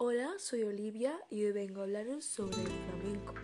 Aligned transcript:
Hola, 0.00 0.30
soy 0.38 0.62
Olivia 0.62 1.18
y 1.28 1.44
hoy 1.44 1.50
vengo 1.50 1.80
a 1.80 1.82
hablaros 1.82 2.24
sobre 2.24 2.54
el 2.54 2.68
flamenco. 2.68 3.34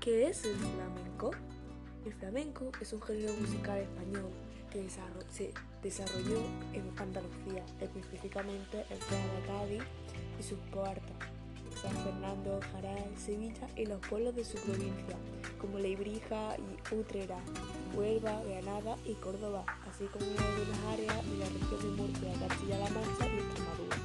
¿Qué 0.00 0.28
es 0.28 0.42
el 0.46 0.56
flamenco? 0.56 1.32
El 2.06 2.14
flamenco 2.14 2.72
es 2.80 2.94
un 2.94 3.02
género 3.02 3.34
musical 3.34 3.76
español 3.76 4.30
que 4.70 4.88
se 4.88 5.52
desarrolló 5.82 6.38
en 6.72 6.90
Andalucía, 6.98 7.62
específicamente 7.78 8.86
en 8.88 8.98
de 8.98 9.46
Cádiz 9.46 9.82
y 10.40 10.42
sus 10.42 10.58
puertas, 10.72 11.12
San 11.82 11.92
Fernando, 12.04 12.58
Jaral, 12.72 13.14
Sevilla 13.18 13.68
y 13.76 13.84
los 13.84 14.00
pueblos 14.06 14.34
de 14.34 14.46
su 14.46 14.56
provincia, 14.62 15.18
como 15.60 15.78
Leibrija 15.78 16.56
y 16.56 16.94
Utrera, 16.94 17.38
Huelva, 17.94 18.42
Granada 18.44 18.96
y 19.04 19.12
Córdoba, 19.16 19.66
así 19.90 20.06
como 20.06 20.24
en 20.24 20.38
algunas 20.38 20.78
áreas 20.90 21.30
de 21.30 21.36
la 21.36 21.44
región 21.50 21.80
de 21.82 22.02
Murcia, 22.02 22.48
Castilla-La 22.48 22.88
Mancha 22.88 23.26
y 23.26 23.38
Extremadura 23.40 23.96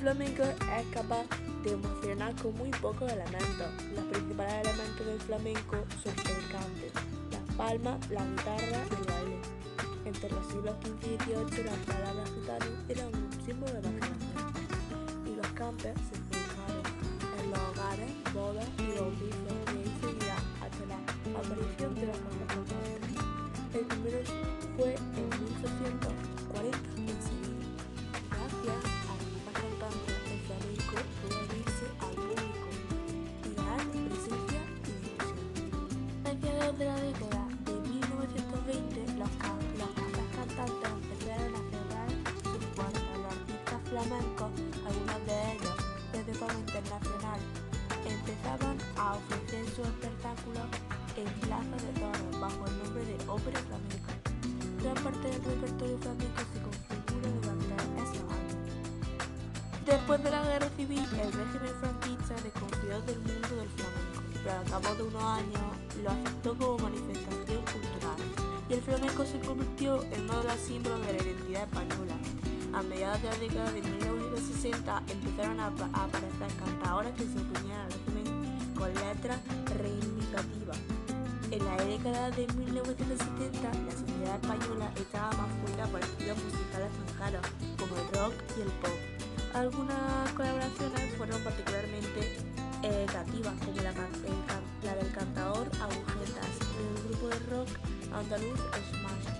flamenco 0.00 0.42
es 0.42 0.86
capaz 0.94 1.26
de 1.62 1.72
emocionar 1.72 2.34
con 2.36 2.56
muy 2.56 2.70
pocos 2.70 3.12
elementos. 3.12 3.68
Los 3.94 4.04
principales 4.06 4.66
elementos 4.66 5.06
del 5.06 5.20
flamenco 5.20 5.76
son 6.02 6.14
el 6.14 6.48
cante, 6.48 6.90
las 7.30 7.56
palmas, 7.56 8.10
la 8.10 8.24
guitarra 8.24 8.80
y 8.88 8.94
el 8.94 9.04
baile. 9.04 9.38
Entre 10.06 10.30
los 10.30 10.46
siglos 10.46 10.74
XV 10.82 11.04
y 11.04 11.18
XVIII 11.18 11.64
las 11.64 11.76
palabras 11.84 12.30
gitanas 12.30 12.68
eran 12.88 13.14
un 13.14 13.30
símbolo 13.44 13.72
de 13.74 13.88
imaginación 13.88 15.26
y 15.26 15.36
los 15.36 15.46
cantes 15.48 15.94
se 16.08 16.49
artistas 44.00 44.06
flamencos, 44.06 44.50
algunos 44.86 45.26
de 45.26 45.52
ellos 45.52 45.76
desde 46.12 46.34
forma 46.34 46.58
internacional, 46.60 47.40
empezaban 48.06 48.78
a 48.96 49.14
ofrecer 49.14 49.64
sus 49.76 49.86
espectáculos 49.86 50.66
en 51.16 51.28
plazas 51.40 51.82
de 51.82 51.92
toros 52.00 52.40
bajo 52.40 52.66
el 52.66 52.78
nombre 52.82 53.04
de 53.04 53.16
ópera 53.28 53.60
flamenca. 53.60 54.12
Gran 54.82 54.94
parte 55.04 55.28
del 55.28 55.44
repertorio 55.44 55.98
flamenco 55.98 56.40
se 56.52 56.60
configura 56.62 57.28
durante 57.40 58.02
esos 58.02 58.24
años. 58.32 58.56
Después 59.84 60.22
de 60.22 60.30
la 60.30 60.42
guerra 60.44 60.68
civil, 60.76 61.06
el 61.20 61.32
régimen 61.32 61.74
franquista 61.80 62.34
desconfió 62.42 63.00
del 63.02 63.18
mundo 63.20 63.56
del 63.56 63.68
flamenco 63.68 64.20
pero 64.42 64.58
al 64.58 64.64
cabo 64.64 64.94
de 64.94 65.02
unos 65.02 65.22
años 65.22 65.60
lo 66.02 66.10
aceptó 66.10 66.56
como 66.56 66.78
manifestación 66.78 67.60
cultural 67.60 68.16
y 68.70 68.72
el 68.72 68.80
flamenco 68.80 69.26
se 69.26 69.38
convirtió 69.40 70.02
en 70.04 70.22
uno 70.22 70.38
de 70.38 70.44
los 70.44 70.60
símbolos 70.60 71.06
de 71.06 71.12
la 71.12 71.22
identidad 71.22 71.62
española. 71.64 72.19
A 72.72 72.82
mediados 72.82 73.20
de 73.20 73.28
la 73.28 73.36
década 73.36 73.72
de 73.72 73.82
1960 73.82 75.02
empezaron 75.08 75.58
a, 75.58 75.66
aparecer 75.66 76.48
cantadoras 76.56 77.12
que 77.14 77.24
se 77.24 77.38
oponían 77.38 77.80
al 77.80 77.90
régimen 77.90 78.74
con 78.74 78.94
letras 78.94 79.40
reivindicativas. 79.76 80.78
En 81.50 81.64
la 81.64 81.76
década 81.84 82.30
de 82.30 82.46
1970 82.46 83.60
la 83.62 83.90
sociedad 83.90 84.36
española 84.40 84.92
estaba 84.94 85.32
más 85.32 85.50
fuerte 85.58 85.90
por 85.90 86.00
estilos 86.00 86.38
musicales 86.44 86.90
extranjeros 86.94 87.46
como 87.76 87.96
el 87.96 88.08
rock 88.14 88.34
y 88.56 88.60
el 88.62 88.68
pop. 88.78 88.98
Algunas 89.52 90.32
colaboraciones 90.36 91.16
fueron 91.16 91.42
particularmente 91.42 92.38
eh, 92.82 93.06
como 93.12 93.82
la, 93.82 94.94
del 94.94 95.12
cantador 95.12 95.66
Agujetas 95.82 96.54
el 96.78 97.08
grupo 97.08 97.28
de 97.28 97.38
rock 97.50 97.68
andaluz 98.12 98.60
Smash. 98.90 99.39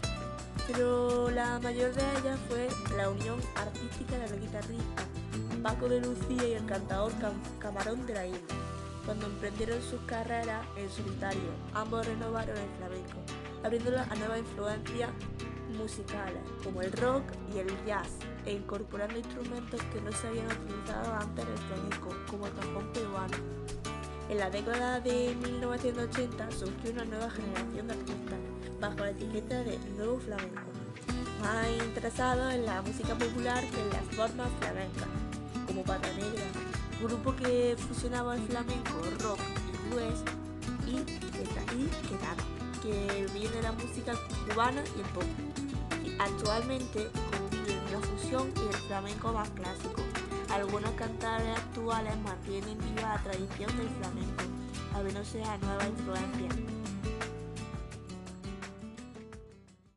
Pero 0.72 1.30
la 1.30 1.58
mayor 1.58 1.92
de 1.92 2.02
ellas 2.18 2.38
fue 2.48 2.68
la 2.96 3.10
unión 3.10 3.40
artística 3.56 4.16
del 4.18 4.40
guitarrista 4.40 5.02
Paco 5.64 5.88
de 5.88 6.00
Lucía 6.00 6.48
y 6.48 6.52
el 6.52 6.64
cantador 6.64 7.12
Camarón 7.58 8.06
de 8.06 8.14
la 8.14 8.26
Isla. 8.26 8.54
Cuando 9.04 9.26
emprendieron 9.26 9.82
sus 9.82 10.00
carreras 10.02 10.64
en 10.76 10.88
solitario, 10.88 11.50
ambos 11.74 12.06
renovaron 12.06 12.56
el 12.56 12.68
flamenco, 12.78 13.18
abriéndolo 13.64 13.98
a 13.98 14.14
nuevas 14.14 14.38
influencias 14.38 15.10
musicales 15.76 16.42
como 16.62 16.82
el 16.82 16.92
rock 16.92 17.24
y 17.52 17.58
el 17.58 17.84
jazz 17.84 18.08
e 18.46 18.52
incorporando 18.52 19.18
instrumentos 19.18 19.82
que 19.92 20.00
no 20.00 20.12
se 20.12 20.28
habían 20.28 20.46
utilizado 20.46 21.14
antes 21.14 21.44
en 21.44 21.50
el 21.50 21.58
flamenco, 21.58 22.16
como 22.30 22.46
el 22.46 22.54
cajón 22.54 22.92
peruano. 22.92 23.36
En 24.30 24.38
la 24.38 24.48
década 24.48 25.00
de 25.00 25.34
1980 25.42 26.52
surgió 26.52 26.92
una 26.92 27.04
nueva 27.04 27.28
generación 27.30 27.88
de 27.88 27.94
artistas 27.94 28.38
bajo 28.80 28.98
la 28.98 29.10
etiqueta 29.10 29.64
de 29.64 29.76
Nuevo 29.96 30.20
Flamenco, 30.20 30.70
más 31.40 31.66
interesados 31.84 32.54
en 32.54 32.64
la 32.64 32.80
música 32.80 33.16
popular 33.16 33.64
que 33.64 33.80
en 33.80 33.90
las 33.90 34.04
formas 34.14 34.48
flamencas, 34.60 35.08
como 35.66 35.82
Pata 35.82 36.08
Negra, 36.12 36.44
grupo 37.02 37.34
que 37.34 37.76
fusionaba 37.76 38.36
el 38.36 38.42
flamenco, 38.42 39.02
rock 39.18 39.40
y 39.66 39.88
blues 39.88 40.20
y, 40.86 40.98
y 40.98 42.80
que 42.82 43.26
viene 43.34 43.56
de 43.56 43.62
la 43.62 43.72
música 43.72 44.14
cubana 44.48 44.84
y 44.96 45.00
el 45.00 45.06
pop. 45.06 45.24
Actualmente 46.20 47.10
conviven 47.32 47.82
la 47.90 47.98
fusión 47.98 48.52
y 48.54 48.68
el 48.68 48.80
flamenco 48.86 49.32
más 49.32 49.50
clásico. 49.50 50.02
Algunos 50.52 50.90
cantares 50.92 51.56
actuales 51.56 52.16
mantienen 52.24 52.76
viva 52.78 53.14
la 53.14 53.22
tradición 53.22 53.76
del 53.76 53.88
flamenco, 53.88 54.44
abriéndose 54.94 55.44
a 55.44 55.56
nuevas 55.58 55.86
influencias. 55.86 56.79